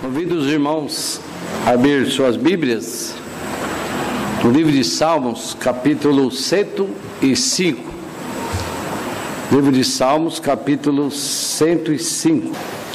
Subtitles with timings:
[0.00, 1.20] Convido os irmãos
[1.66, 3.14] a abrir suas Bíblias
[4.42, 7.82] no livro de Salmos, capítulo 105.
[9.52, 12.50] Livro de Salmos, capítulo 105.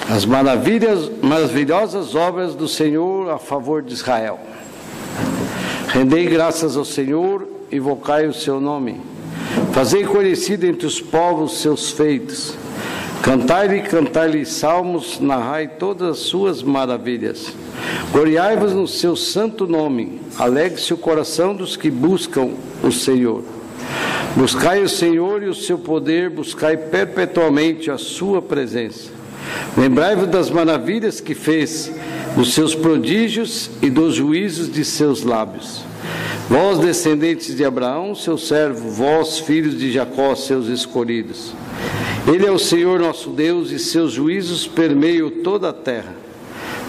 [0.10, 4.40] As maravilhas, maravilhosas obras do Senhor a favor de Israel.
[5.90, 9.00] Rendei graças ao Senhor, invocai o seu nome.
[9.74, 12.58] Fazei conhecido entre os povos seus feitos.
[13.26, 17.56] Cantai-lhe, cantai-lhe salmos, narrai todas as suas maravilhas.
[18.12, 22.52] Gloriai-vos no seu santo nome, alegre-se o coração dos que buscam
[22.84, 23.44] o Senhor.
[24.36, 29.10] Buscai o Senhor e o seu poder, buscai perpetuamente a sua presença.
[29.76, 31.92] Lembrai-vos das maravilhas que fez,
[32.36, 35.84] dos seus prodígios e dos juízos de seus lábios.
[36.48, 41.56] Vós, descendentes de Abraão, seu servo, vós, filhos de Jacó, seus escolhidos.
[42.28, 46.14] Ele é o Senhor nosso Deus e seus juízos permeiam toda a terra.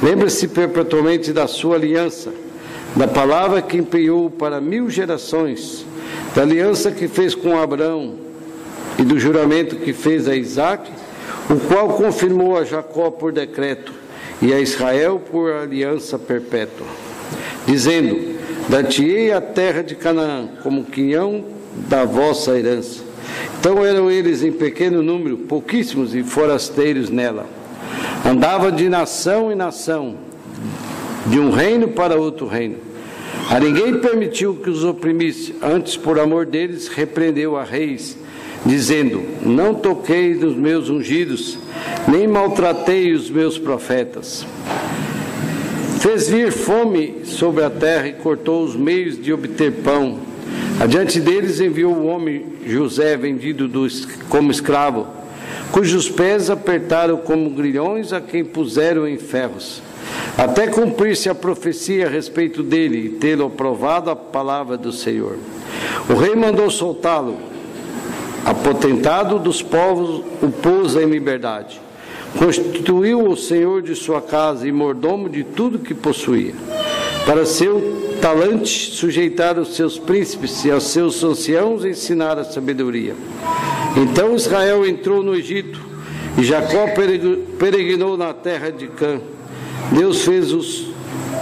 [0.03, 2.33] Lembre-se perpetuamente da sua aliança,
[2.95, 5.85] da palavra que empenhou para mil gerações,
[6.35, 8.15] da aliança que fez com Abraão
[8.99, 10.91] e do juramento que fez a Isaac,
[11.51, 13.93] o qual confirmou a Jacó por decreto
[14.41, 16.87] e a Israel por aliança perpétua,
[17.67, 18.37] dizendo:
[18.69, 21.45] Dar-te-ei a terra de Canaã como quinhão
[21.89, 23.06] da vossa herança.
[23.59, 27.47] Então eram eles em pequeno número, pouquíssimos e forasteiros nela.
[28.25, 30.17] Andavam de nação em nação,
[31.27, 32.77] de um reino para outro reino.
[33.51, 38.17] A ninguém permitiu que os oprimisse, antes, por amor deles, repreendeu a reis,
[38.65, 41.59] dizendo: Não toquei nos meus ungidos,
[42.09, 44.45] nem maltratei os meus profetas.
[46.01, 50.26] Fez vir fome sobre a terra e cortou os meios de obter pão
[50.79, 53.87] Adiante deles enviou o homem José, vendido do,
[54.29, 55.07] como escravo,
[55.73, 59.81] cujos pés apertaram como grilhões a quem puseram em ferros,
[60.37, 65.39] até cumprir-se a profecia a respeito dele e tê-lo aprovado a palavra do Senhor.
[66.11, 67.39] O rei mandou soltá-lo,
[68.45, 71.81] apotentado dos povos, o pôs em liberdade.
[72.39, 76.53] Constituiu o senhor de sua casa e mordomo de tudo que possuía.
[77.25, 83.15] Para seu Talante sujeitar os seus príncipes e aos seus anciãos ensinar a sabedoria.
[83.97, 85.81] Então Israel entrou no Egito
[86.39, 86.87] e Jacó
[87.59, 89.21] peregrinou na terra de Cã.
[89.93, 90.89] Deus fez os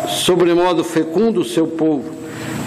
[0.08, 2.10] sobremodo fecundo o seu povo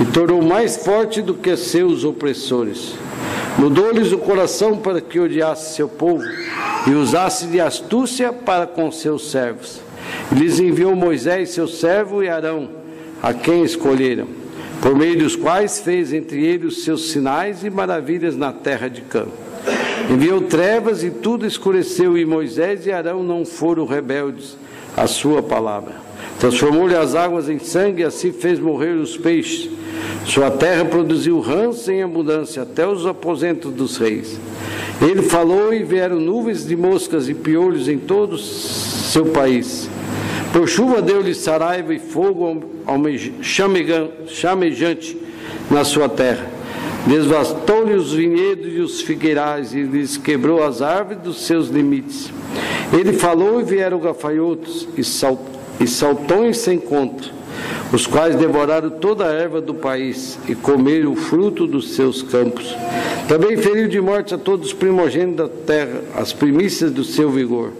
[0.01, 2.93] e tornou mais forte do que seus opressores.
[3.57, 6.23] Mudou-lhes o coração para que odiasse seu povo
[6.85, 9.79] e usasse de astúcia para com seus servos.
[10.31, 12.76] Lhes enviou Moisés, seu servo, e Arão
[13.21, 14.27] a quem escolheram,
[14.81, 19.25] por meio dos quais fez entre eles seus sinais e maravilhas na terra de Cã.
[20.09, 24.57] Enviou trevas e tudo escureceu, e Moisés e Arão não foram rebeldes
[24.95, 25.95] à sua palavra.
[26.39, 29.69] Transformou-lhe as águas em sangue e assim fez morrer os peixes.
[30.25, 34.39] Sua terra produziu rãs em abundância, até os aposentos dos reis.
[35.01, 39.89] Ele falou e vieram nuvens de moscas e piolhos em todo seu país.
[40.57, 42.63] Por chuva deu-lhe saraiva e fogo
[44.31, 45.15] chamejante
[45.69, 46.49] na sua terra.
[47.05, 52.33] Desvastou-lhe os vinhedos e os figueirais e lhes quebrou as árvores dos seus limites.
[52.91, 55.01] Ele falou e vieram gafanhotos e,
[55.83, 57.29] e saltões sem conta,
[57.93, 62.75] os quais devoraram toda a erva do país e comeram o fruto dos seus campos.
[63.27, 67.73] Também feriu de morte a todos os primogênitos da terra, as primícias do seu vigor.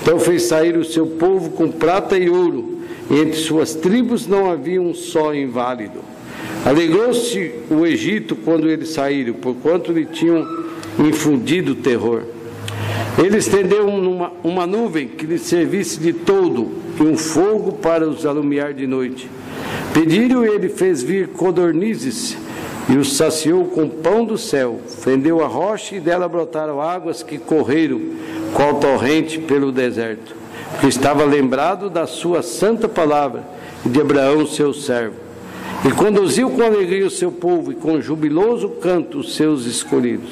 [0.00, 2.78] Então fez sair o seu povo com prata e ouro,
[3.10, 6.00] e entre suas tribos não havia um só inválido.
[6.64, 10.46] Alegrou-se o Egito quando eles saíram, porquanto lhe tinham
[10.98, 12.22] infundido terror.
[13.18, 18.24] Ele estendeu uma, uma nuvem que lhe servisse de todo e um fogo para os
[18.24, 19.28] alumiar de noite.
[19.92, 22.36] Pediram e ele fez vir codornizes
[22.88, 24.80] e os saciou com pão do céu.
[24.86, 28.00] Fendeu a rocha e dela brotaram águas que correram
[28.54, 30.34] qual torrente pelo deserto,
[30.80, 33.44] que estava lembrado da sua santa palavra
[33.84, 35.16] e de Abraão, seu servo.
[35.84, 40.30] E conduziu com alegria o seu povo e com jubiloso canto os seus escolhidos.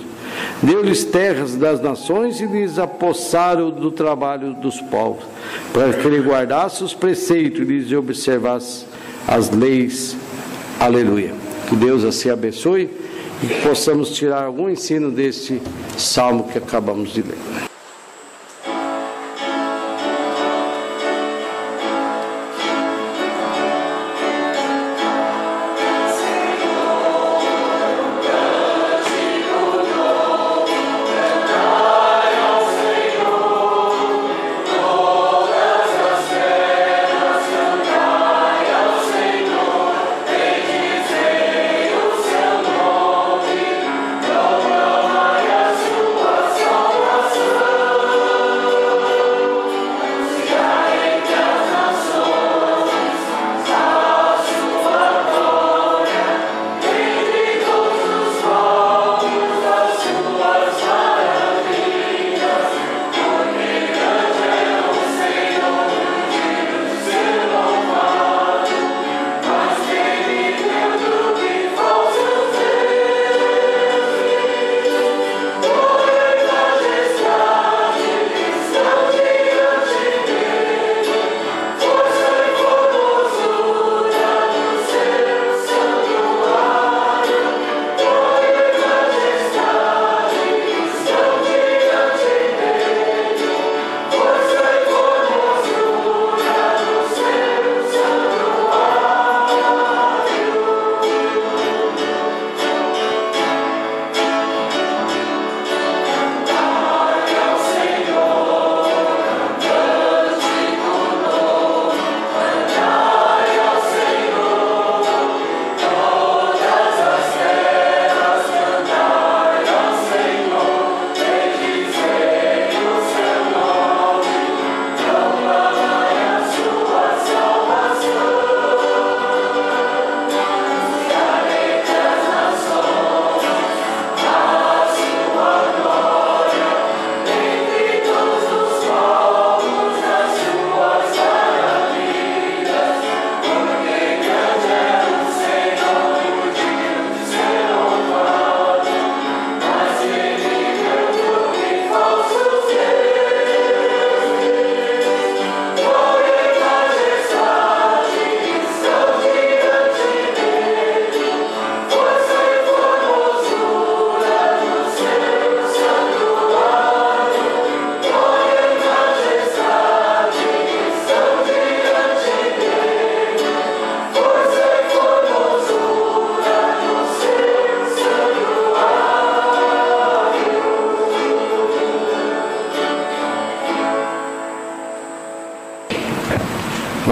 [0.63, 5.25] Deu-lhes terras das nações e lhes apossaram do trabalho dos povos,
[5.73, 8.85] para que ele guardasse os preceitos e lhes observasse
[9.27, 10.17] as leis.
[10.79, 11.35] Aleluia.
[11.69, 12.91] Que Deus assim abençoe
[13.43, 15.61] e que possamos tirar algum ensino deste
[15.97, 17.70] salmo que acabamos de ler.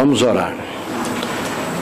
[0.08, 0.56] Vamos orar.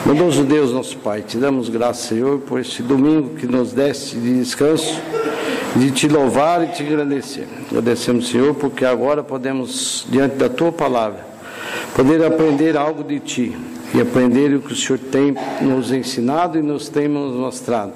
[0.05, 4.39] Bondoso Deus, nosso Pai, te damos graça, Senhor, por este domingo que nos deste de
[4.39, 4.99] descanso,
[5.73, 7.47] de te louvar e te agradecer.
[7.71, 11.25] Agradecemos, Senhor, porque agora podemos, diante da tua palavra,
[11.95, 13.57] poder aprender algo de ti
[13.95, 17.93] e aprender o que o Senhor tem nos ensinado e nos tem nos mostrado.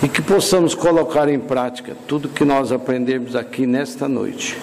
[0.00, 4.56] E que possamos colocar em prática tudo que nós aprendemos aqui nesta noite.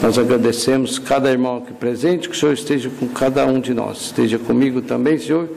[0.00, 4.02] Nós agradecemos cada irmão aqui presente, que o Senhor esteja com cada um de nós.
[4.02, 5.48] Esteja comigo também, Senhor,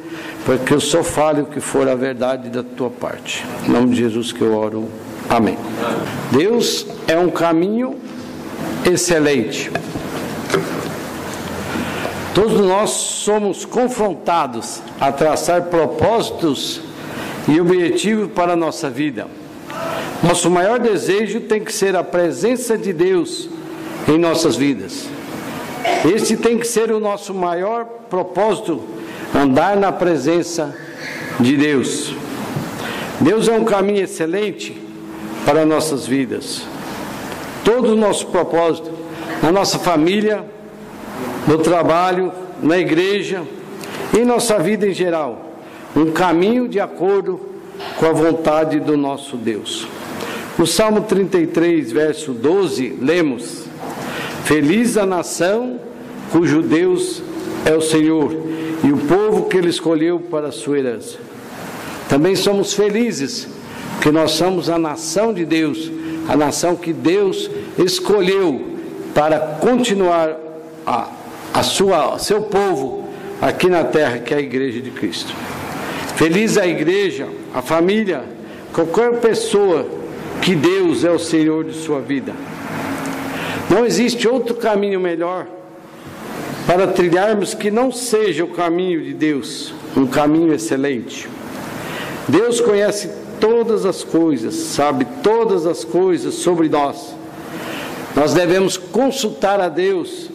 [0.44, 3.46] para que eu só fale o que for a verdade da tua parte.
[3.68, 4.90] Em nome de Jesus que eu oro.
[5.30, 5.58] Amém.
[6.32, 7.96] Deus é um caminho
[8.84, 9.72] excelente.
[12.34, 16.82] Todos nós somos confrontados a traçar propósitos
[17.48, 19.28] e objetivos para a nossa vida.
[20.24, 23.50] Nosso maior desejo tem que ser a presença de Deus
[24.08, 25.08] em nossas vidas.
[26.14, 28.82] Este tem que ser o nosso maior propósito,
[29.36, 30.76] andar na presença
[31.40, 32.14] de Deus.
[33.20, 34.76] Deus é um caminho excelente
[35.46, 36.64] para nossas vidas.
[37.64, 38.92] Todo o nosso propósito,
[39.42, 40.44] na nossa família,
[41.48, 43.44] no trabalho, na igreja,
[44.18, 45.52] em nossa vida em geral,
[45.96, 47.40] um caminho de acordo
[47.98, 49.88] com a vontade do nosso Deus.
[50.58, 53.61] No Salmo 33, verso 12, lemos:
[54.46, 55.80] Feliz a nação
[56.32, 57.22] cujo Deus
[57.66, 58.34] é o Senhor
[58.84, 61.18] e o povo que ele escolheu para a sua herança.
[62.10, 63.48] Também somos felizes
[63.94, 65.92] porque nós somos a nação de Deus,
[66.28, 68.78] a nação que Deus escolheu
[69.14, 70.36] para continuar
[70.86, 71.08] a,
[71.54, 73.08] a sua seu povo
[73.40, 75.34] aqui na terra, que é a igreja de Cristo.
[76.16, 78.24] Feliz a igreja, a família,
[78.74, 79.88] qualquer pessoa
[80.42, 82.34] que Deus é o Senhor de sua vida.
[83.72, 85.48] Não existe outro caminho melhor
[86.68, 91.30] para trilharmos que não seja o caminho de Deus, um caminho excelente.
[92.28, 93.10] Deus conhece
[93.40, 97.16] todas as coisas, sabe todas as coisas sobre nós.
[98.14, 100.30] Nós devemos consultar a Deus,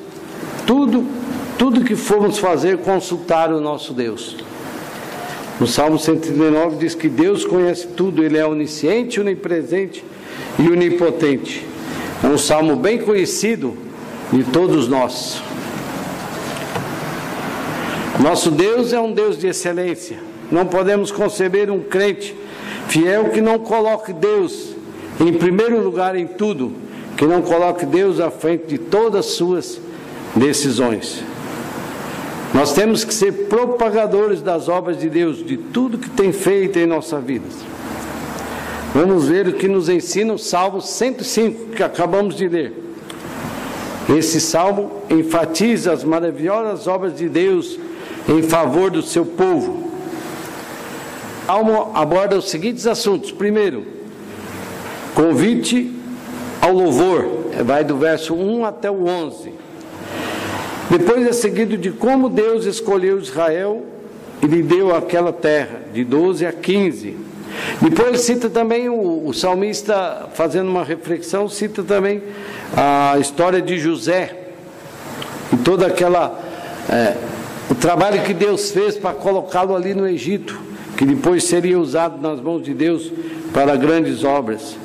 [0.67, 1.07] tudo,
[1.59, 4.39] tudo que formos fazer, consultar o nosso Deus.
[5.61, 10.03] No Salmo 139 diz que Deus conhece tudo, Ele é onisciente, onipresente
[10.59, 11.76] e onipotente.
[12.23, 13.77] É um salmo bem conhecido
[14.33, 15.43] de todos nós.
[18.21, 20.19] Nosso Deus é um Deus de excelência.
[20.51, 22.35] Não podemos conceber um crente
[22.89, 24.75] fiel que não coloque Deus
[25.21, 26.73] em primeiro lugar em tudo,
[27.17, 29.81] que não coloque Deus à frente de todas as suas
[30.35, 31.23] decisões.
[32.55, 36.87] Nós temos que ser propagadores das obras de Deus, de tudo que tem feito em
[36.87, 37.45] nossa vida.
[38.99, 42.73] Vamos ver o que nos ensina o Salmo 105, que acabamos de ler.
[44.09, 47.79] Esse salmo enfatiza as maravilhosas obras de Deus
[48.27, 49.91] em favor do seu povo.
[51.43, 53.85] O salmo aborda os seguintes assuntos: primeiro,
[55.15, 55.93] convite
[56.63, 59.53] ao louvor, vai do verso 1 até o 11.
[60.89, 63.85] Depois é seguido de como Deus escolheu Israel
[64.43, 67.26] e lhe deu aquela terra, de 12 a 15.
[67.81, 72.23] Depois ele cita também o, o salmista, fazendo uma reflexão, cita também
[72.77, 74.49] a história de José
[75.53, 76.41] e toda aquela
[76.89, 77.17] é,
[77.71, 80.59] o trabalho que Deus fez para colocá-lo ali no Egito,
[80.97, 83.13] que depois seria usado nas mãos de Deus
[83.53, 84.77] para grandes obras.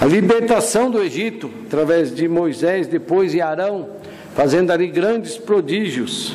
[0.00, 3.88] A libertação do Egito através de Moisés, depois e Arão,
[4.34, 6.34] fazendo ali grandes prodígios.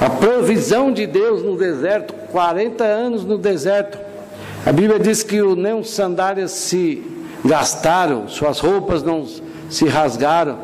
[0.00, 3.98] A provisão de Deus no deserto, 40 anos no deserto,
[4.64, 7.02] a Bíblia diz que nem sandálias se
[7.44, 9.26] gastaram, suas roupas não
[9.68, 10.58] se rasgaram.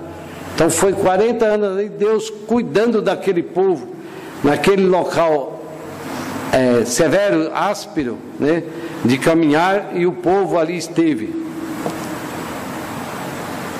[0.54, 3.88] Então foi 40 anos ali, Deus cuidando daquele povo,
[4.42, 5.60] naquele local
[6.52, 8.62] é, severo, áspero, né,
[9.04, 11.46] de caminhar, e o povo ali esteve.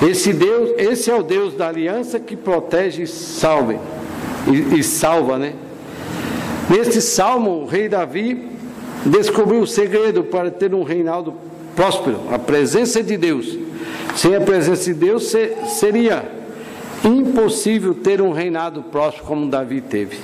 [0.02, 3.06] Esse Deus, esse é o Deus da aliança que protege e
[4.46, 5.54] e, e salva, né?
[6.70, 8.57] Neste salmo, o rei Davi
[9.04, 11.34] descobriu o segredo para ter um reinado
[11.74, 13.56] próspero, a presença de Deus.
[14.16, 15.32] Sem a presença de Deus
[15.78, 16.24] seria
[17.04, 20.18] impossível ter um reinado próspero como Davi teve.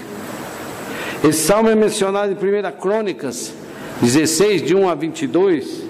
[1.22, 3.52] Esse salmo é mencionado em 1 Crônicas
[4.00, 5.84] 16, de 1 a 22.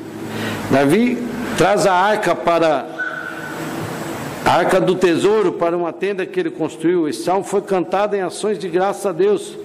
[0.70, 1.18] Davi
[1.56, 2.86] traz a arca para
[4.44, 7.08] a arca do tesouro para uma tenda que ele construiu.
[7.08, 9.56] Esse salmo foi cantado em ações de graça a Deus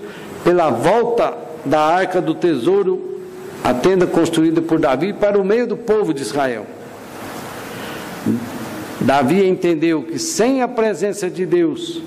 [0.44, 3.20] pela volta da arca do tesouro
[3.64, 6.66] a tenda construída por Davi para o meio do povo de Israel.
[9.02, 12.02] Davi entendeu que sem a presença de Deus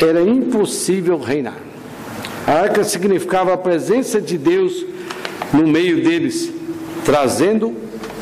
[0.00, 1.58] era impossível reinar.
[2.46, 4.84] A arca significava a presença de Deus
[5.52, 6.50] no meio deles,
[7.04, 7.74] trazendo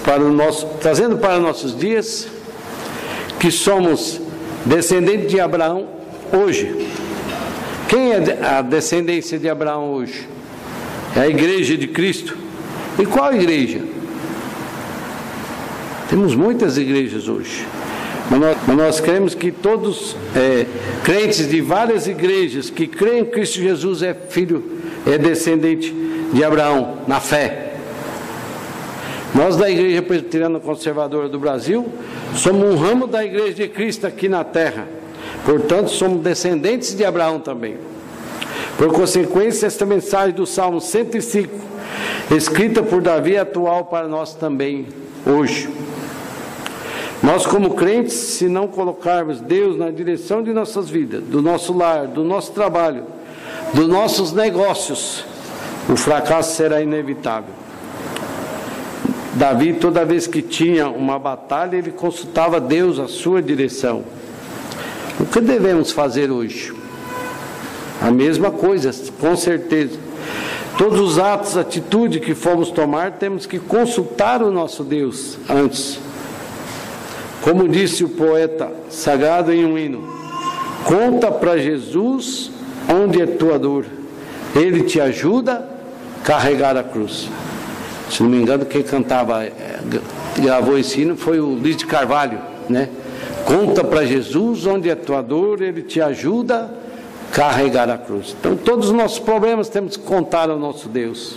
[0.05, 2.29] para, o nosso, trazendo para nossos dias
[3.39, 4.21] que somos
[4.65, 5.89] descendentes de Abraão
[6.33, 6.89] hoje.
[7.89, 10.29] Quem é a descendência de Abraão hoje?
[11.17, 12.37] É a igreja de Cristo.
[12.99, 13.81] E qual igreja?
[16.09, 17.67] Temos muitas igrejas hoje.
[18.31, 20.67] Mas nós, mas nós cremos que todos é,
[21.03, 24.63] crentes de várias igrejas que creem que Cristo Jesus é filho,
[25.07, 25.93] é descendente
[26.33, 27.75] de Abraão, na fé.
[29.35, 31.87] Nós da Igreja Presbiteriana Conservadora do Brasil
[32.35, 34.87] somos um ramo da Igreja de Cristo aqui na terra.
[35.45, 37.77] Portanto, somos descendentes de Abraão também.
[38.81, 41.55] Por consequência, esta mensagem do Salmo 105,
[42.35, 44.87] escrita por Davi, é atual para nós também
[45.27, 45.69] hoje.
[47.23, 52.07] Nós, como crentes, se não colocarmos Deus na direção de nossas vidas, do nosso lar,
[52.07, 53.05] do nosso trabalho,
[53.75, 55.27] dos nossos negócios,
[55.87, 57.53] o fracasso será inevitável.
[59.35, 64.03] Davi, toda vez que tinha uma batalha, ele consultava Deus, a sua direção.
[65.21, 66.80] O que devemos fazer hoje?
[68.01, 68.91] A mesma coisa,
[69.21, 69.99] com certeza.
[70.79, 75.99] Todos os atos, atitude que formos tomar, temos que consultar o nosso Deus antes.
[77.43, 80.09] Como disse o poeta sagrado em um hino:
[80.85, 82.51] Conta para Jesus
[82.89, 83.85] onde é tua dor,
[84.55, 85.69] ele te ajuda
[86.23, 87.29] a carregar a cruz.
[88.11, 89.81] Se não me engano, quem cantava, eh,
[90.39, 92.39] gravou esse hino foi o Luiz de Carvalho,
[92.69, 92.89] né?
[93.45, 96.71] Conta para Jesus onde é tua dor, ele te ajuda
[97.33, 98.35] carregar a cruz.
[98.39, 101.37] Então, todos os nossos problemas temos que contar ao nosso Deus.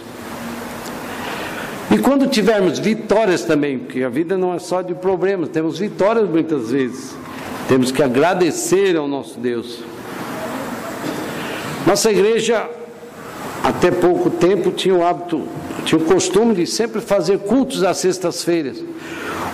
[1.92, 6.28] E quando tivermos vitórias também, porque a vida não é só de problemas, temos vitórias
[6.28, 7.16] muitas vezes.
[7.68, 9.80] Temos que agradecer ao nosso Deus.
[11.86, 12.68] Nossa igreja,
[13.64, 15.48] até pouco tempo, tinha o hábito,
[15.86, 18.78] tinha o costume de sempre fazer cultos às sextas-feiras.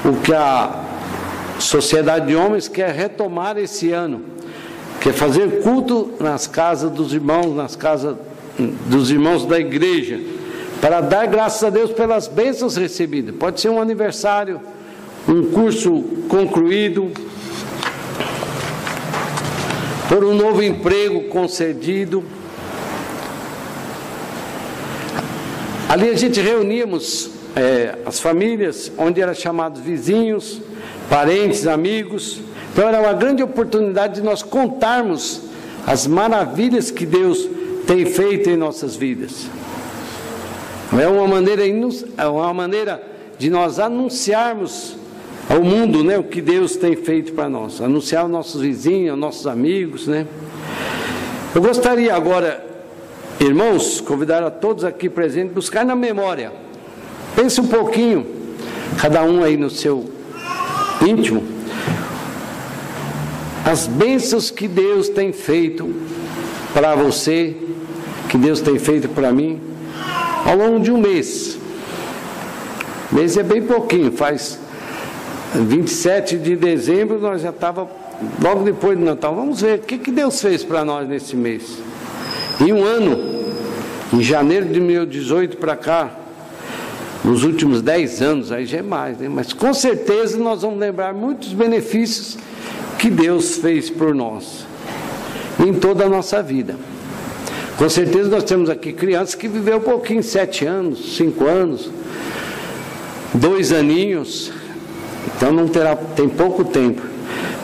[0.06, 0.84] O que a
[1.60, 4.22] Sociedade de Homens quer retomar esse ano,
[5.02, 8.18] quer fazer culto nas casas dos irmãos, nas casas
[8.88, 10.20] dos irmãos da igreja
[10.82, 13.36] para dar graças a Deus pelas bênçãos recebidas.
[13.36, 14.60] Pode ser um aniversário,
[15.28, 17.12] um curso concluído,
[20.08, 22.24] por um novo emprego concedido.
[25.88, 30.62] Ali a gente reuníamos é, as famílias, onde eram chamados vizinhos,
[31.10, 32.40] parentes, amigos.
[32.72, 35.42] Então era uma grande oportunidade de nós contarmos
[35.86, 37.48] as maravilhas que Deus
[37.88, 39.48] tem feito em nossas vidas.
[40.98, 43.02] É uma maneira, é uma maneira
[43.38, 44.98] de nós anunciarmos
[45.50, 49.20] ao mundo né, o que Deus tem feito para nós, anunciar aos nossos vizinhos, aos
[49.20, 50.08] nossos amigos.
[50.08, 50.28] Né?
[51.56, 52.64] Eu gostaria agora,
[53.40, 56.52] irmãos, convidar a todos aqui presentes, buscar na memória.
[57.36, 58.26] Pense um pouquinho,
[59.02, 60.08] cada um aí no seu
[61.08, 61.44] íntimo,
[63.70, 65.94] as bênçãos que Deus tem feito
[66.74, 67.56] para você,
[68.28, 69.62] que Deus tem feito para mim
[70.44, 71.56] ao longo de um mês.
[73.12, 74.60] Mês é bem pouquinho, faz
[75.54, 77.88] 27 de dezembro, nós já estava
[78.42, 79.36] logo depois do Natal.
[79.36, 81.78] Vamos ver o que, que Deus fez para nós nesse mês.
[82.60, 83.20] Em um ano,
[84.12, 86.10] em janeiro de 2018 para cá,
[87.24, 89.30] nos últimos 10 anos, aí já é mais, né?
[89.30, 92.49] mas com certeza nós vamos lembrar muitos benefícios
[93.00, 94.68] que Deus fez por nós
[95.58, 96.76] em toda a nossa vida.
[97.78, 101.90] Com certeza nós temos aqui crianças que viveu um pouquinho, sete anos, cinco anos,
[103.34, 104.52] dois aninhos,
[105.36, 107.02] então não terá, tem pouco tempo.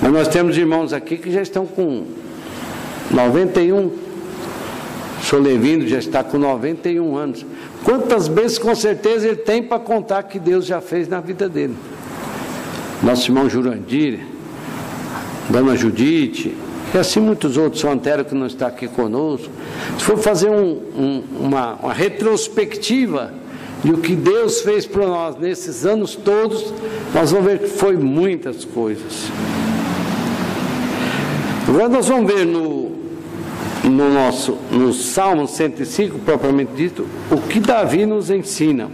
[0.02, 2.06] Mas nós temos irmãos aqui que já estão com
[3.12, 4.06] 91.
[5.34, 7.46] O Levino já está com 91 anos.
[7.84, 11.76] Quantas vezes com certeza ele tem para contar que Deus já fez na vida dele?
[13.04, 14.20] Nosso irmão Jurandir,
[15.50, 16.56] Dona Judite,
[16.94, 19.50] e assim muitos outros, o Antero que não está aqui conosco.
[19.98, 23.34] Se for fazer um, um, uma, uma retrospectiva
[23.84, 26.74] de o que Deus fez para nós nesses anos todos,
[27.14, 29.30] nós vamos ver que foi muitas coisas.
[31.68, 32.92] Agora nós vamos ver no,
[33.84, 38.90] no nosso no Salmo 105, propriamente dito, o que Davi nos ensina.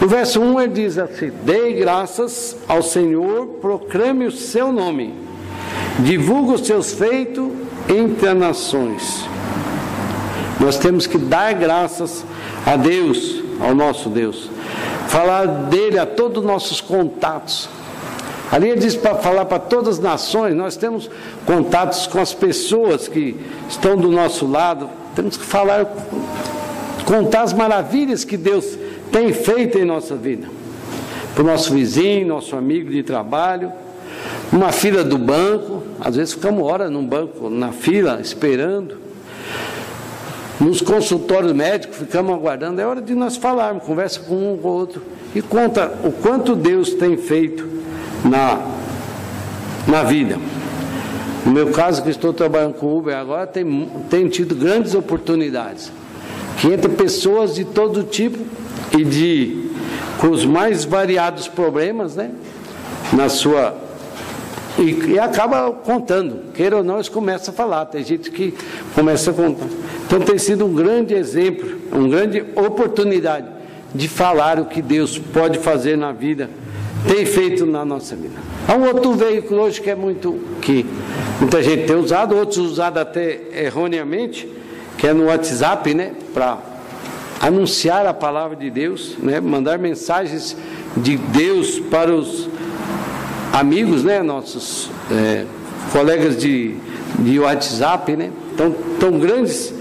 [0.00, 5.23] No verso 1 ele diz assim: Dei graças ao Senhor, proclame o seu nome
[6.00, 7.50] divulga os seus feitos
[7.88, 9.28] entre as nações.
[10.60, 12.24] Nós temos que dar graças
[12.64, 14.50] a Deus, ao nosso Deus,
[15.08, 17.68] falar dele a todos os nossos contatos.
[18.50, 21.10] Ali ele diz para falar para todas as nações, nós temos
[21.44, 23.36] contatos com as pessoas que
[23.68, 25.86] estão do nosso lado, temos que falar,
[27.04, 28.78] contar as maravilhas que Deus
[29.10, 30.46] tem feito em nossa vida.
[31.34, 33.72] Para o nosso vizinho, nosso amigo de trabalho,
[34.54, 38.96] uma fila do banco, às vezes ficamos horas num banco, na fila, esperando.
[40.60, 44.70] Nos consultórios médicos, ficamos aguardando, é hora de nós falarmos, conversa com um com o
[44.70, 45.02] outro
[45.34, 47.68] e conta o quanto Deus tem feito
[48.24, 48.64] na,
[49.88, 50.38] na vida.
[51.44, 55.90] No meu caso, que estou trabalhando com Uber agora, tem, tem tido grandes oportunidades.
[56.60, 58.38] Que entre pessoas de todo tipo
[58.96, 59.68] e de
[60.20, 62.30] com os mais variados problemas, né?
[63.12, 63.83] Na sua
[64.78, 67.86] e, e, acaba contando, queira ou não, eles começam a falar.
[67.86, 68.54] Tem gente que
[68.94, 69.66] começa a contar.
[70.06, 73.46] Então tem sido um grande exemplo, uma grande oportunidade
[73.94, 76.50] de falar o que Deus pode fazer na vida,
[77.06, 78.34] tem feito na nossa vida.
[78.66, 80.84] Há um outro veículo hoje que é muito que
[81.38, 84.48] muita gente tem usado, outros usado até erroneamente,
[84.98, 86.58] que é no WhatsApp, né, para
[87.40, 90.56] anunciar a palavra de Deus, né, mandar mensagens
[90.96, 92.48] de Deus para os
[93.54, 95.44] amigos, né, nossos é,
[95.92, 96.74] colegas de,
[97.20, 99.72] de WhatsApp, né, tão, tão grandes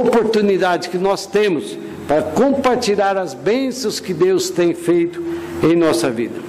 [0.00, 5.22] oportunidades que nós temos para compartilhar as bênçãos que Deus tem feito
[5.62, 6.40] em nossa vida.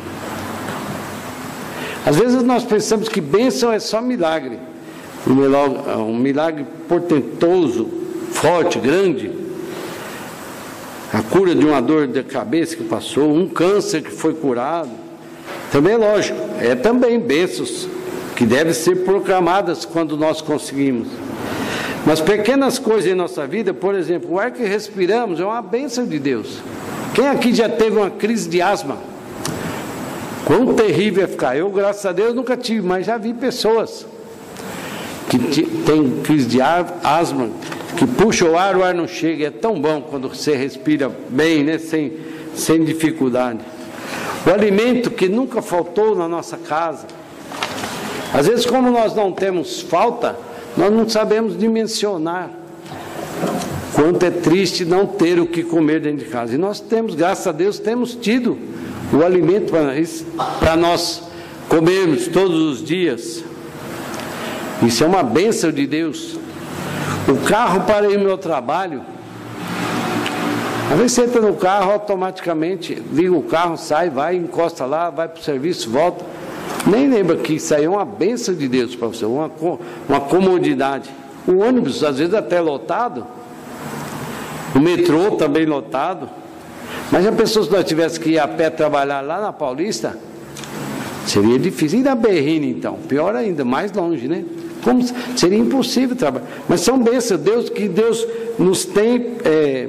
[2.03, 4.57] Às vezes nós pensamos que bênção é só milagre,
[5.27, 7.87] um milagre, um milagre portentoso,
[8.31, 9.31] forte, grande.
[11.13, 15.10] A cura de uma dor de cabeça que passou, um câncer que foi curado.
[15.71, 17.87] Também é lógico, é também bênçãos
[18.35, 21.07] que devem ser proclamadas quando nós conseguimos.
[22.05, 26.05] Mas pequenas coisas em nossa vida, por exemplo, o ar que respiramos é uma bênção
[26.05, 26.57] de Deus.
[27.13, 28.97] Quem aqui já teve uma crise de asma?
[30.45, 31.55] Quão terrível é ficar.
[31.55, 34.05] Eu, graças a Deus, nunca tive, mas já vi pessoas
[35.29, 35.37] que
[35.85, 37.49] têm crise de asma,
[37.95, 39.47] que puxa o ar, o ar não chega.
[39.47, 41.77] É tão bom quando você respira bem, né?
[41.77, 42.13] sem,
[42.55, 43.59] sem dificuldade.
[44.45, 47.05] O alimento que nunca faltou na nossa casa.
[48.33, 50.37] Às vezes, como nós não temos falta,
[50.75, 52.49] nós não sabemos dimensionar
[53.93, 56.55] quanto é triste não ter o que comer dentro de casa.
[56.55, 58.57] E nós temos, graças a Deus, temos tido
[59.13, 59.71] o alimento
[60.59, 61.23] para nós
[61.67, 63.43] comermos todos os dias.
[64.81, 66.37] Isso é uma bênção de Deus.
[67.27, 69.03] O carro para ir ao meu trabalho.
[70.91, 75.25] Às vezes você entra no carro, automaticamente liga o carro, sai, vai, encosta lá, vai
[75.25, 76.25] para o serviço, volta.
[76.85, 79.49] Nem lembra que isso aí é uma bênção de Deus para você, uma,
[80.09, 81.09] uma comodidade.
[81.47, 83.25] O ônibus, às vezes, até lotado.
[84.75, 86.29] O metrô também lotado.
[87.09, 90.17] Mas a pessoa, se nós tivéssemos que ir a pé trabalhar lá na Paulista,
[91.25, 91.99] seria difícil.
[91.99, 92.95] E na Berrine, então?
[93.07, 94.43] Pior ainda, mais longe, né?
[94.83, 95.01] Como
[95.37, 96.47] seria impossível trabalhar.
[96.67, 98.27] Mas são bênçãos, Deus, que Deus
[98.59, 99.87] nos tem é,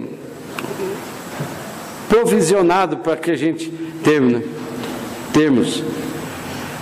[2.12, 3.70] provisionado para que a gente
[4.05, 4.44] termine,
[5.33, 5.83] termos.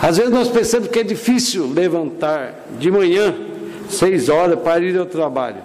[0.03, 3.33] Às vezes nós pensamos que é difícil levantar de manhã,
[3.89, 5.59] seis horas, para ir ao trabalho.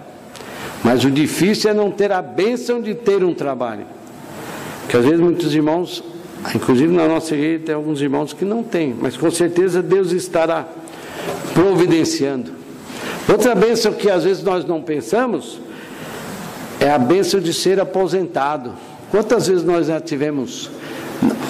[0.84, 3.86] Mas o difícil é não ter a bênção de ter um trabalho.
[4.88, 6.00] Que às vezes muitos irmãos,
[6.54, 10.64] inclusive na nossa igreja, tem alguns irmãos que não têm, mas com certeza Deus estará
[11.52, 12.52] providenciando.
[13.28, 15.58] Outra bênção que às vezes nós não pensamos
[16.78, 18.85] é a bênção de ser aposentado.
[19.10, 20.70] Quantas vezes nós já tivemos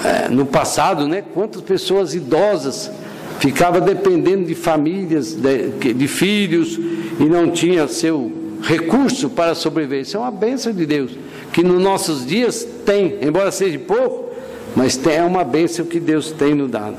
[0.03, 2.91] é, no passado, né, quantas pessoas idosas
[3.39, 6.79] ficavam dependendo de famílias, de, de filhos,
[7.19, 10.01] e não tinha seu recurso para sobreviver.
[10.01, 11.11] Isso é uma bênção de Deus,
[11.51, 14.31] que nos nossos dias tem, embora seja pouco,
[14.75, 16.95] mas é uma bênção que Deus tem nos dado.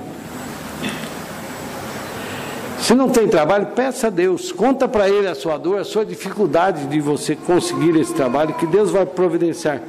[2.80, 6.06] Se não tem trabalho, peça a Deus, conta para Ele a sua dor, a sua
[6.06, 9.82] dificuldade de você conseguir esse trabalho, que Deus vai providenciar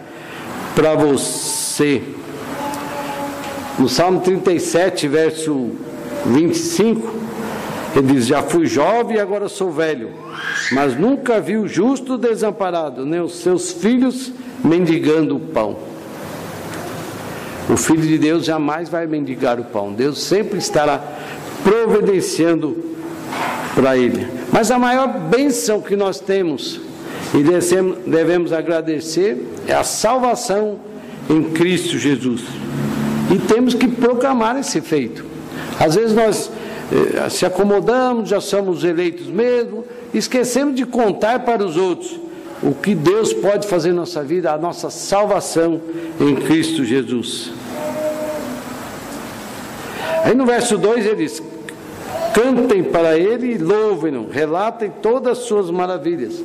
[0.80, 2.02] para você.
[3.78, 5.72] No Salmo 37, verso
[6.26, 7.14] 25,
[7.98, 10.12] ele diz: Já fui jovem e agora sou velho,
[10.72, 14.32] mas nunca vi o justo desamparado, nem os seus filhos
[14.64, 15.76] mendigando o pão.
[17.70, 21.04] O Filho de Deus jamais vai mendigar o pão, Deus sempre estará
[21.62, 22.86] providenciando
[23.76, 24.26] para ele.
[24.50, 26.80] Mas a maior bênção que nós temos
[27.34, 27.44] e
[28.10, 29.38] devemos agradecer
[29.70, 30.80] a salvação
[31.30, 32.42] em Cristo Jesus.
[33.32, 35.24] E temos que proclamar esse feito.
[35.80, 36.52] Às vezes nós
[36.92, 42.20] eh, se acomodamos, já somos eleitos mesmo, esquecemos de contar para os outros
[42.64, 45.80] o que Deus pode fazer na nossa vida, a nossa salvação
[46.20, 47.52] em Cristo Jesus.
[50.26, 51.42] Aí no verso 2 ele diz:
[52.34, 56.44] Cantem para ele e louvem-no, relatem todas as suas maravilhas.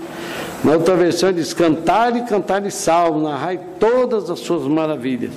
[0.64, 5.32] Na outra versão diz: cantar e cantar e salvo, narrai todas as suas maravilhas.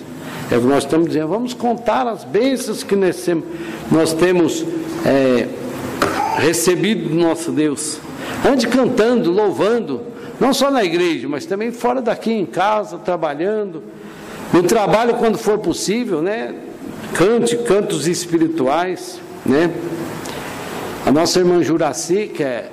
[0.49, 1.27] É o que nós estamos dizendo.
[1.27, 4.65] Vamos contar as bênçãos que nós temos
[5.05, 5.47] é,
[6.37, 7.99] recebido do nosso Deus.
[8.49, 10.01] Ande cantando, louvando,
[10.39, 13.83] não só na igreja, mas também fora daqui, em casa, trabalhando.
[14.53, 16.55] No trabalho, quando for possível, né?
[17.13, 19.69] Cante cantos espirituais, né?
[21.05, 22.69] A nossa irmã Juraci, que é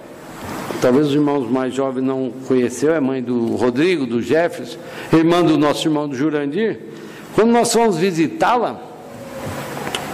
[0.84, 4.76] talvez os irmãos mais jovens não conheceu, é mãe do Rodrigo, do Jefferson,
[5.10, 6.78] irmã do nosso irmão do Jurandir.
[7.34, 8.78] Quando nós fomos visitá-la,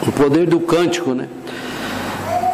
[0.06, 1.28] o poder do cântico, né?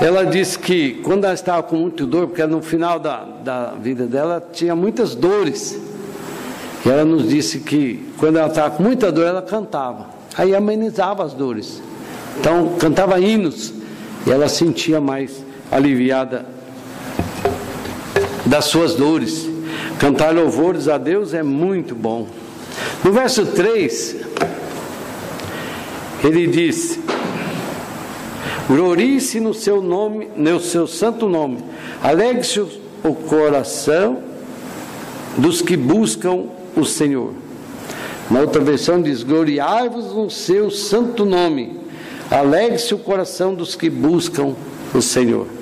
[0.00, 4.06] Ela disse que quando ela estava com muito dor, porque no final da, da vida
[4.06, 5.78] dela tinha muitas dores.
[6.86, 10.06] E ela nos disse que quando ela estava com muita dor, ela cantava.
[10.38, 11.82] Aí amenizava as dores.
[12.40, 13.74] Então cantava hinos
[14.26, 16.55] e ela sentia mais aliviada
[18.46, 19.48] das suas dores.
[19.98, 22.26] Cantar louvores a Deus é muito bom.
[23.04, 24.16] No verso 3,
[26.24, 26.98] ele diz:
[28.68, 31.58] Glorice no seu nome, no seu santo nome.
[32.02, 34.18] Alegre-se o coração
[35.36, 36.44] dos que buscam
[36.76, 37.32] o Senhor.
[38.30, 41.80] Na outra versão diz: Gloriai-vos no seu santo nome.
[42.30, 44.54] Alegre-se o coração dos que buscam
[44.92, 45.55] o Senhor.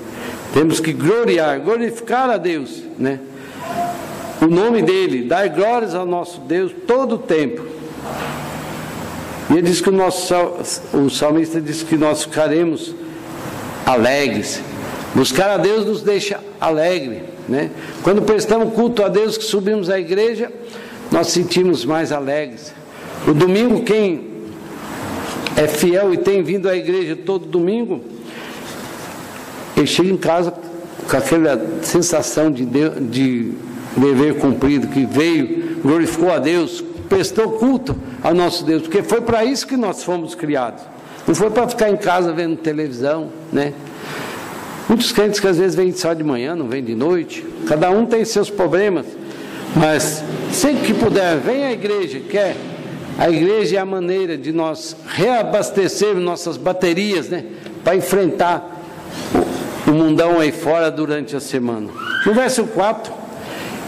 [0.55, 3.19] Temos que gloriar, glorificar a Deus, né?
[4.41, 7.61] O nome dele, dar glórias ao nosso Deus todo o tempo.
[9.49, 10.33] E ele diz que o nosso
[10.93, 12.95] o salmista diz que nós ficaremos
[13.85, 14.61] alegres.
[15.13, 17.69] Buscar a Deus nos deixa alegre, né?
[18.01, 20.49] Quando prestamos culto a Deus, que subimos à igreja,
[21.11, 22.73] nós sentimos mais alegres.
[23.27, 24.25] O domingo, quem
[25.57, 28.14] é fiel e tem vindo à igreja todo domingo,
[29.75, 30.53] ele chega em casa
[31.09, 33.51] com aquela sensação de, de
[33.95, 39.45] dever cumprido, que veio, glorificou a Deus, prestou culto ao nosso Deus, porque foi para
[39.45, 40.83] isso que nós fomos criados.
[41.27, 43.73] Não foi para ficar em casa vendo televisão, né?
[44.87, 47.43] Muitos crentes que às vezes vêm só de manhã, não vêm de noite.
[47.67, 49.05] Cada um tem seus problemas.
[49.75, 52.55] Mas sempre que puder, vem à igreja, quer.
[53.17, 57.43] A igreja é a maneira de nós reabastecermos nossas baterias, né?
[57.83, 58.74] Para enfrentar
[59.87, 61.89] o mundão aí fora durante a semana.
[62.25, 63.13] No verso 4,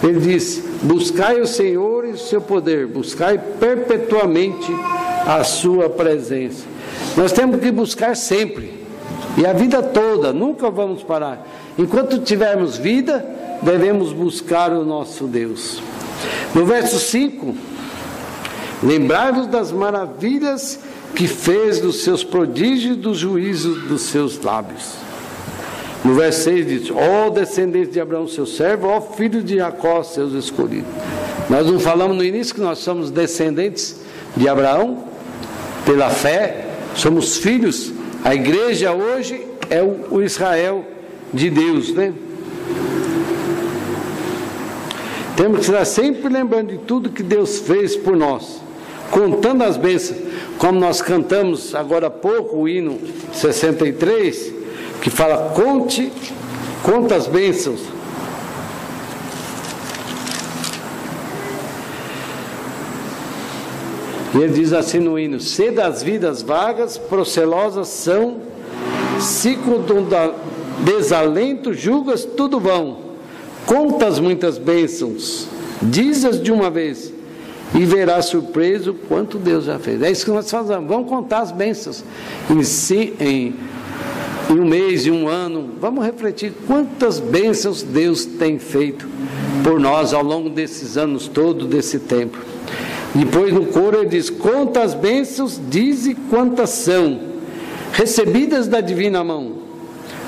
[0.03, 4.71] ele diz: Buscai o Senhor e o seu poder, buscai perpetuamente
[5.25, 6.65] a sua presença.
[7.15, 8.73] Nós temos que buscar sempre,
[9.37, 11.47] e a vida toda, nunca vamos parar.
[11.77, 13.25] Enquanto tivermos vida,
[13.61, 15.81] devemos buscar o nosso Deus.
[16.53, 17.55] No verso 5,
[18.83, 20.79] lembrai-vos das maravilhas
[21.15, 25.06] que fez dos seus prodígios dos juízos dos seus lábios.
[26.07, 29.57] No verso 6 diz: Ó oh, descendentes de Abraão, seu servo, ó oh, filho de
[29.57, 30.89] Jacó, seus escolhidos.
[31.49, 33.99] Nós não falamos no início que nós somos descendentes
[34.33, 35.03] de Abraão,
[35.85, 36.65] pela fé,
[36.95, 37.91] somos filhos.
[38.23, 40.85] A igreja hoje é o Israel
[41.33, 42.13] de Deus, né?
[45.35, 48.61] Temos que estar sempre lembrando de tudo que Deus fez por nós,
[49.11, 50.21] contando as bênçãos,
[50.57, 52.97] como nós cantamos agora há pouco o hino
[53.33, 54.56] 63
[55.01, 56.11] que fala: conte
[56.83, 57.81] quantas bênçãos.
[64.33, 68.41] E ele diz assim no hino: Se das vidas vagas, procelosas são,
[69.19, 70.05] ciclo do
[70.83, 73.07] desalento, julgas tudo vão.
[73.65, 75.47] Contas muitas bênçãs,
[75.81, 77.11] dizas de uma vez,
[77.75, 80.01] e verás surpreso quanto Deus já fez.
[80.01, 80.87] É isso que nós fazemos.
[80.87, 82.03] Vamos contar as bênçãos
[82.49, 83.53] em, si, em
[84.49, 89.07] em um mês, em um ano, vamos refletir quantas bênçãos Deus tem feito
[89.63, 92.37] por nós ao longo desses anos todos, desse tempo.
[93.13, 97.19] Depois no coro ele diz: Quantas bênçãos, dize quantas são,
[97.91, 99.57] recebidas da divina mão.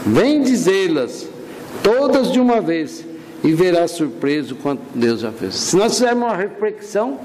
[0.05, 1.27] Vem dizê-las,
[1.83, 3.05] todas de uma vez,
[3.43, 5.55] e verá surpreso quanto Deus já fez.
[5.55, 7.19] Se nós fizermos uma reflexão,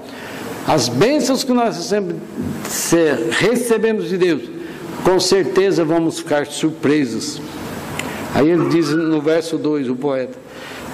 [0.67, 1.93] as bênçãos que nós
[3.41, 4.54] recebemos de Deus,
[5.05, 7.41] com certeza vamos ficar surpresos.
[8.35, 10.37] Aí ele diz no verso 2, o poeta: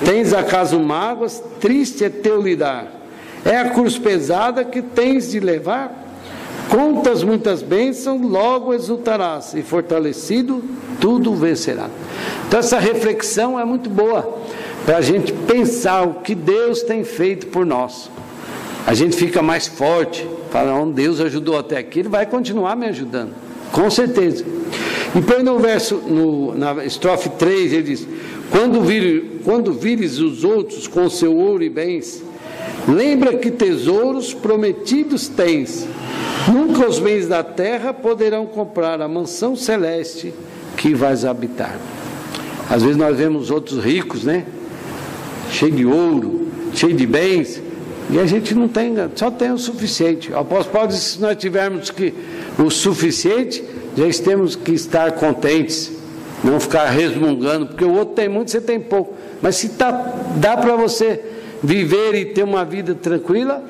[0.05, 3.01] Tens acaso mágoas, triste é teu lidar.
[3.45, 6.09] É a cruz pesada que tens de levar?
[6.69, 10.63] Contas muitas bênçãos, logo exultarás, e fortalecido,
[11.01, 11.89] tudo vencerá.
[12.47, 14.39] Então, essa reflexão é muito boa
[14.85, 18.11] para a gente pensar o que Deus tem feito por nós.
[18.87, 22.87] A gente fica mais forte, fala, onde Deus ajudou até aqui, Ele vai continuar me
[22.87, 23.50] ajudando.
[23.73, 24.45] Com certeza.
[25.15, 28.07] Depois no verso, no, na estrofe 3, ele diz:
[28.51, 32.23] Quando, vir, quando vires os outros com seu ouro e bens,
[32.89, 35.87] lembra que tesouros prometidos tens.
[36.49, 40.33] Nunca os bens da terra poderão comprar a mansão celeste
[40.77, 41.79] que vais habitar.
[42.69, 44.47] Às vezes nós vemos outros ricos, né?
[45.51, 47.61] Cheio de ouro, cheio de bens,
[48.13, 50.33] e a gente não tem, só tem o suficiente.
[50.33, 52.13] O apóstolo Paulo disse: se nós tivermos que,
[52.59, 53.65] o suficiente,
[53.97, 55.93] já temos que estar contentes,
[56.43, 59.15] não ficar resmungando, porque o outro tem muito, você tem pouco.
[59.43, 59.91] Mas se tá,
[60.37, 61.23] dá para você
[61.63, 63.63] viver e ter uma vida tranquila,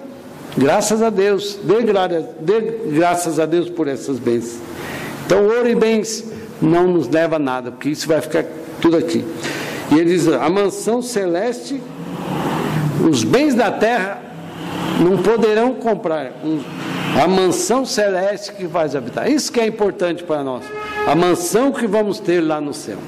[0.57, 2.61] graças a Deus, dê, glória, dê
[2.93, 4.61] graças a Deus por essas bênçãos.
[5.27, 6.25] Então, ouro e bens
[6.61, 8.45] não nos leva a nada, porque isso vai ficar
[8.81, 9.25] tudo aqui.
[9.91, 11.81] E ele diz: a mansão celeste,
[13.09, 14.23] os bens da terra
[15.01, 16.33] não poderão comprar
[17.19, 19.31] a mansão celeste que vais habitar.
[19.31, 20.65] Isso que é importante para nós.
[21.07, 22.99] A mansão que vamos ter lá no céu.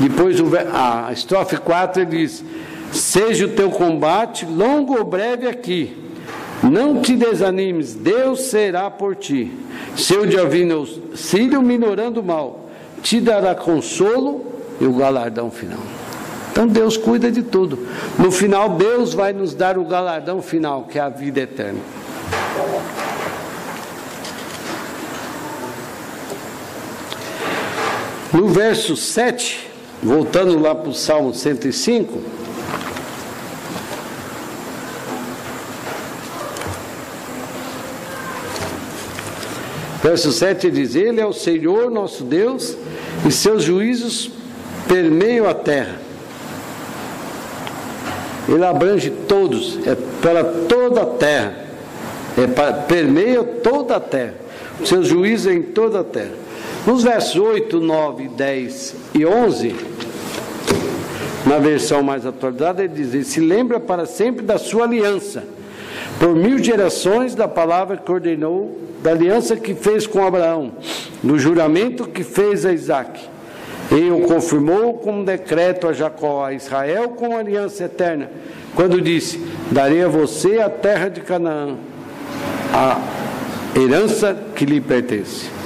[0.00, 0.36] Depois
[0.72, 2.44] a estrofe 4 ele diz:
[2.92, 5.96] Seja o teu combate longo ou breve aqui.
[6.62, 9.50] Não te desanimes, Deus será por ti.
[9.96, 12.70] Seu divino auxílio minorando o mal,
[13.02, 14.46] te dará consolo
[14.80, 15.80] e o galardão final.
[16.52, 17.78] Então Deus cuida de tudo.
[18.18, 21.80] No final, Deus vai nos dar o galardão final, que é a vida eterna.
[28.32, 29.68] No verso 7,
[30.02, 32.18] voltando lá para o Salmo 105.
[40.02, 42.74] Verso 7 diz: Ele é o Senhor nosso Deus,
[43.26, 44.30] e seus juízos
[44.88, 46.00] permeiam a terra.
[48.48, 51.54] Ele abrange todos, é para toda a terra,
[52.36, 54.34] é para, permeia toda a terra,
[54.80, 56.32] o seu juízo é em toda a terra.
[56.84, 59.76] Nos versos 8, 9, 10 e 11,
[61.46, 65.44] na versão mais atualizada, ele diz: se lembra para sempre da sua aliança,
[66.18, 70.72] por mil gerações da palavra que ordenou, da aliança que fez com Abraão,
[71.22, 73.20] do juramento que fez a Isaac
[73.92, 78.28] e o confirmou como decreto a Jacó, a Israel, como aliança eterna,
[78.74, 79.40] quando disse:
[79.70, 81.76] Darei a você a terra de Canaã,
[82.74, 83.00] a
[83.78, 85.61] herança que lhe pertence.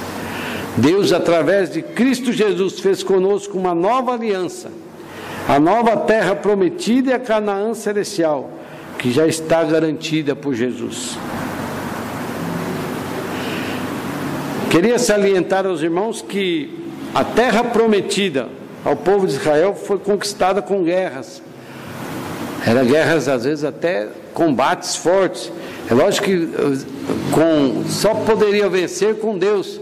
[0.77, 4.71] Deus, através de Cristo Jesus, fez conosco uma nova aliança,
[5.49, 8.51] a nova terra prometida e a Canaã celestial,
[8.99, 11.17] que já está garantida por Jesus.
[14.71, 16.71] Queria salientar aos irmãos que
[17.15, 18.49] a terra prometida
[18.85, 21.41] ao povo de Israel foi conquistada com guerras.
[22.67, 25.51] Eram guerras, às vezes, até combates fortes.
[25.91, 26.79] É lógico que eh,
[27.33, 29.81] com, só poderia vencer com Deus,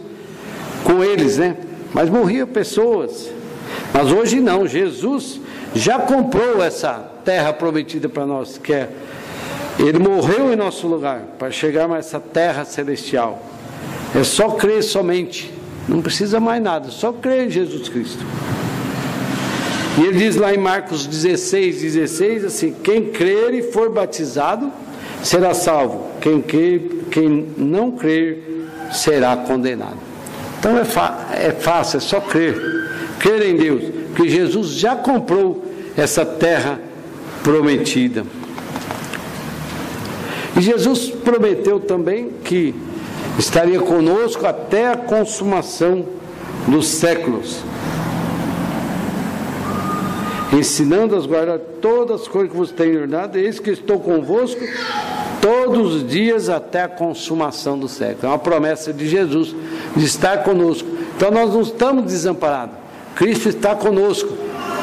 [0.84, 1.56] com eles, né?
[1.92, 3.30] Mas morriam pessoas.
[3.92, 5.40] Mas hoje não, Jesus
[5.74, 8.88] já comprou essa terra prometida para nós, que é
[9.78, 13.42] ele morreu em nosso lugar para chegar a essa terra celestial.
[14.14, 15.52] É só crer somente.
[15.88, 18.24] Não precisa mais nada, só crer em Jesus Cristo.
[19.98, 24.72] E ele diz lá em Marcos 16, 16, assim: quem crer e for batizado
[25.22, 30.13] será salvo, quem, crer, quem não crer será condenado.
[30.64, 32.56] Então é, é fácil, é só crer,
[33.18, 35.62] crer em Deus, porque Jesus já comprou
[35.94, 36.80] essa terra
[37.42, 38.24] prometida.
[40.56, 42.74] E Jesus prometeu também que
[43.38, 46.06] estaria conosco até a consumação
[46.66, 47.58] dos séculos,
[50.50, 54.62] ensinando a guardar todas as coisas que vos tenho ordenado, eis que estou convosco
[55.42, 58.24] todos os dias até a consumação do século.
[58.24, 59.54] É uma promessa de Jesus
[59.96, 60.88] estar conosco.
[61.16, 62.76] Então nós não estamos desamparados.
[63.14, 64.32] Cristo está conosco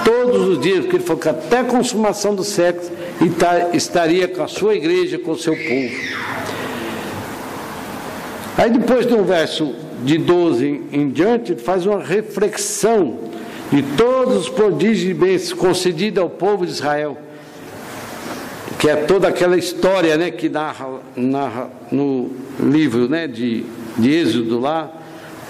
[0.03, 2.89] todos os dias, porque ele falou que até a consumação do século
[3.73, 5.95] estaria com a sua igreja, com o seu povo.
[8.57, 13.19] Aí depois do verso de 12 em, diante, ele faz uma reflexão
[13.71, 17.17] de todos os prodígios e bens concedidos ao povo de Israel,
[18.77, 23.63] que é toda aquela história né, que narra, narra no livro né, de,
[23.97, 24.91] de Êxodo lá,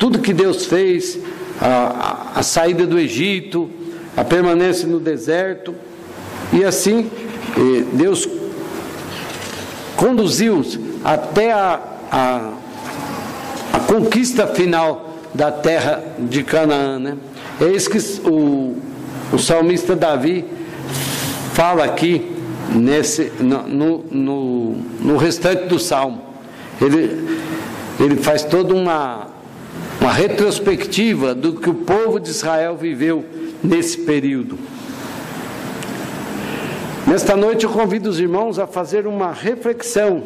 [0.01, 1.19] tudo que Deus fez,
[1.61, 3.69] a, a, saída do Egito,
[4.17, 5.75] a permanência no deserto,
[6.51, 7.09] e assim
[7.55, 8.27] eh, Deus
[9.95, 11.79] conduziu-os até a,
[12.11, 12.51] a
[13.73, 16.99] a conquista final da terra de Canaã.
[16.99, 17.17] Né?
[17.59, 18.75] É isso que o,
[19.31, 20.45] o salmista Davi
[21.53, 22.31] fala aqui
[22.73, 26.21] nesse, no, no, no restante do salmo.
[26.81, 27.39] Ele,
[27.99, 29.27] ele faz toda uma,
[30.01, 33.23] uma retrospectiva do que o povo de Israel viveu
[33.63, 34.57] nesse período.
[37.05, 40.23] Nesta noite eu convido os irmãos a fazer uma reflexão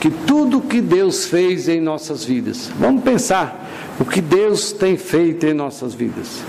[0.00, 2.70] que tudo que Deus fez em nossas vidas.
[2.78, 6.42] Vamos pensar o que Deus tem feito em nossas vidas.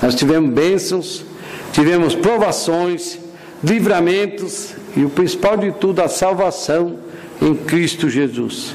[0.00, 1.24] Nós tivemos bênçãos,
[1.72, 3.18] tivemos provações,
[3.62, 6.98] livramentos e o principal de tudo, a salvação
[7.40, 8.74] em Cristo Jesus.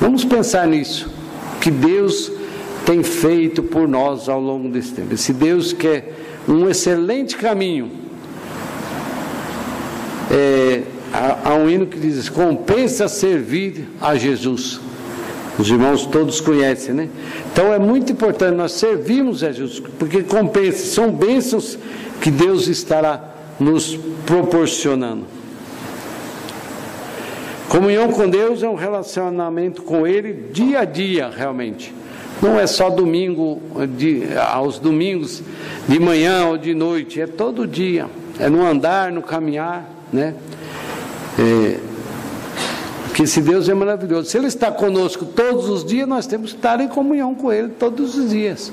[0.00, 1.13] Vamos pensar nisso,
[1.64, 2.30] que Deus
[2.84, 5.14] tem feito por nós ao longo desse tempo.
[5.14, 6.12] Esse Deus que é
[6.46, 7.90] um excelente caminho.
[10.30, 14.78] É, há, há um hino que diz: compensa servir a Jesus.
[15.58, 17.08] Os irmãos todos conhecem, né?
[17.50, 21.78] Então é muito importante nós servirmos a Jesus, porque compensa, são bênçãos
[22.20, 25.24] que Deus estará nos proporcionando.
[27.74, 31.92] Comunhão com Deus é um relacionamento com Ele dia a dia, realmente.
[32.40, 33.60] Não é só domingo,
[33.96, 35.42] de, aos domingos,
[35.88, 38.06] de manhã ou de noite, é todo dia.
[38.38, 40.36] É no andar, no caminhar, né?
[41.36, 41.80] É,
[43.12, 44.30] que esse Deus é maravilhoso.
[44.30, 47.70] Se Ele está conosco todos os dias, nós temos que estar em comunhão com Ele
[47.70, 48.72] todos os dias.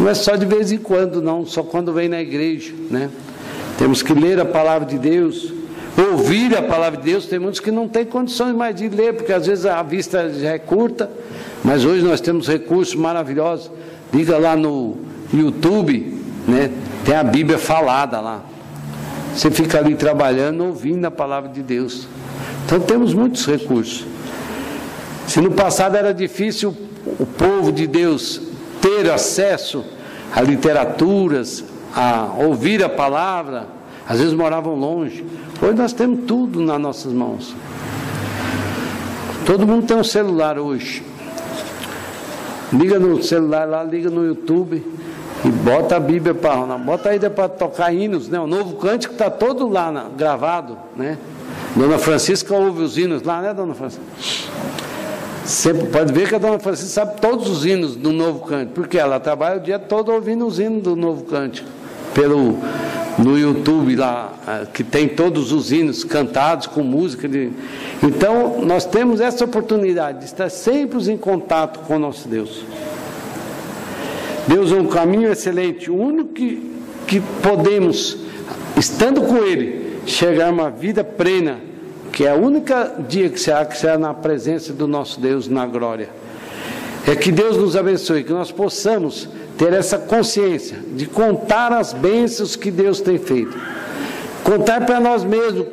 [0.00, 3.10] Não é só de vez em quando, não, só quando vem na igreja, né?
[3.76, 5.52] Temos que ler a palavra de Deus,
[5.98, 7.26] ouvir a palavra de Deus.
[7.26, 10.50] Tem muitos que não têm condições mais de ler, porque às vezes a vista já
[10.50, 11.10] é curta,
[11.64, 13.70] mas hoje nós temos recursos maravilhosos.
[14.12, 14.96] Liga lá no
[15.32, 16.70] YouTube, né?
[17.04, 18.42] Tem a Bíblia falada lá.
[19.34, 22.08] Você fica ali trabalhando, ouvindo a palavra de Deus.
[22.64, 24.04] Então temos muitos recursos.
[25.26, 26.74] Se no passado era difícil
[27.18, 28.40] o povo de Deus
[28.80, 29.84] ter acesso
[30.34, 31.64] a literaturas,
[31.94, 33.66] a ouvir a palavra,
[34.08, 35.24] às vezes moravam longe.
[35.60, 37.54] Hoje nós temos tudo nas nossas mãos.
[39.44, 41.02] Todo mundo tem um celular hoje.
[42.72, 44.84] Liga no celular lá, liga no YouTube
[45.44, 46.76] e bota a Bíblia para.
[46.78, 48.38] Bota aí para tocar hinos, né?
[48.38, 51.18] O novo cântico está todo lá na, gravado, né?
[51.74, 54.02] Dona Francisca ouve os hinos lá, né, Dona Francisca?
[55.44, 58.98] Você pode ver que a Dona Francisca sabe todos os hinos do Novo Cântico, porque
[58.98, 61.68] ela trabalha o dia todo ouvindo os hinos do Novo Cântico,
[62.14, 62.58] pelo,
[63.18, 67.28] no YouTube lá, ah, que tem todos os hinos cantados com música.
[67.28, 67.50] De...
[68.02, 72.62] Então, nós temos essa oportunidade de estar sempre em contato com o nosso Deus.
[74.46, 76.72] Deus é um caminho excelente, o único que,
[77.06, 78.16] que podemos,
[78.76, 81.68] estando com Ele, chegar a uma vida plena
[82.18, 85.64] que é a única dia que será que será na presença do nosso Deus na
[85.64, 86.08] glória.
[87.06, 92.54] É que Deus nos abençoe, que nós possamos ter essa consciência de contar as bênçãos
[92.54, 93.56] que Deus tem feito.
[94.44, 95.66] Contar para nós mesmos,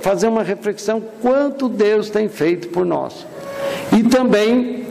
[0.00, 3.26] fazer uma reflexão quanto Deus tem feito por nós.
[3.96, 4.86] E também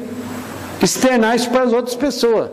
[0.81, 2.49] externar isso para as outras pessoas.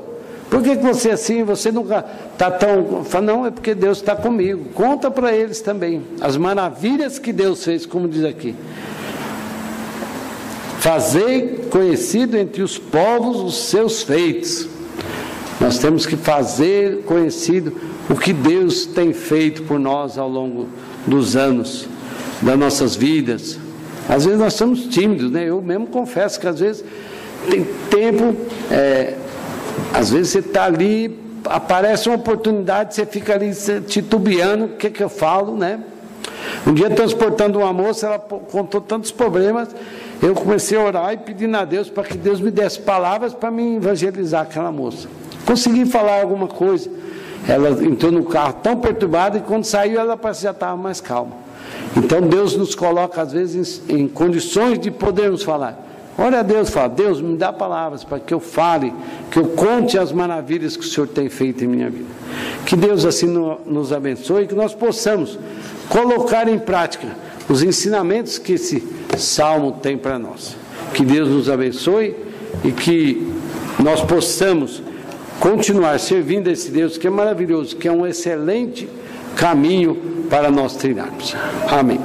[0.51, 3.05] Por que, você é assim, você nunca está tão.
[3.05, 4.66] Fala, não, é porque Deus está comigo.
[4.74, 8.55] Conta para eles também as maravilhas que Deus fez, como diz aqui.
[10.87, 14.68] Fazei conhecido entre os povos os seus feitos.
[15.61, 17.72] Nós temos que fazer conhecido
[18.09, 20.68] o que Deus tem feito por nós ao longo
[21.05, 21.89] dos anos,
[22.41, 23.59] das nossas vidas.
[24.09, 25.49] Às vezes nós somos tímidos, né?
[25.49, 26.84] Eu mesmo confesso que às vezes
[27.51, 28.37] tem tempo.
[28.70, 29.14] É,
[29.93, 33.51] às vezes você está ali, aparece uma oportunidade, você fica ali
[33.89, 35.80] titubeando, o que, que eu falo, né?
[36.64, 39.68] Um dia transportando uma moça, ela contou tantos problemas,
[40.22, 43.50] eu comecei a orar e pedindo a Deus para que Deus me desse palavras para
[43.50, 45.08] me evangelizar aquela moça.
[45.44, 46.90] Consegui falar alguma coisa.
[47.46, 51.32] Ela entrou no carro tão perturbada e quando saiu ela parecia já estava mais calma.
[51.96, 55.84] Então Deus nos coloca às vezes em, em condições de podermos falar.
[56.18, 58.92] Ora a Deus, fala, Deus me dá palavras para que eu fale,
[59.30, 62.08] que eu conte as maravilhas que o Senhor tem feito em minha vida.
[62.64, 63.26] Que Deus assim
[63.66, 65.38] nos abençoe e que nós possamos
[65.90, 67.06] colocar em prática
[67.49, 68.82] os ensinamentos que esse
[69.16, 70.57] salmo tem para nós.
[70.92, 72.14] Que Deus nos abençoe
[72.64, 73.32] e que
[73.82, 74.82] nós possamos
[75.38, 78.88] continuar servindo a esse Deus que é maravilhoso, que é um excelente
[79.36, 79.94] caminho
[80.30, 81.36] para nós trilharmos.
[81.68, 82.01] Amém.